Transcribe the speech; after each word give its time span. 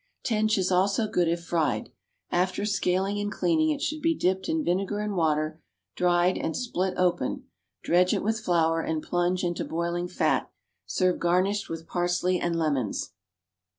Tench 0.23 0.57
is 0.57 0.71
also 0.71 1.07
good 1.07 1.27
if 1.27 1.43
fried. 1.43 1.91
After 2.31 2.65
scaling 2.65 3.19
and 3.19 3.31
cleaning 3.31 3.69
it 3.69 3.83
should 3.83 4.01
be 4.01 4.15
dipped 4.17 4.49
into 4.49 4.63
vinegar 4.63 4.97
and 4.97 5.15
water, 5.15 5.61
dried, 5.95 6.39
and 6.39 6.57
split 6.57 6.95
open; 6.97 7.43
dredge 7.83 8.11
it 8.11 8.23
with 8.23 8.39
flour, 8.39 8.81
and 8.81 9.03
plunge 9.03 9.43
into 9.43 9.63
boiling 9.63 10.07
fat. 10.07 10.49
Serve 10.87 11.19
garnished 11.19 11.69
with 11.69 11.85
parsley 11.85 12.39
and 12.39 12.55
lemons. 12.57 13.11